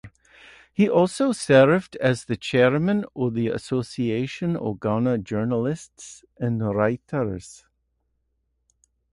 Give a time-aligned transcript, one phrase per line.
[0.73, 7.67] He also served as the Chairman of the Association of Ghana Journalists and Writers.